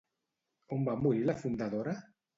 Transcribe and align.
On 0.77 0.87
va 0.87 0.97
morir 1.03 1.23
la 1.31 1.37
fundadora? 1.43 1.95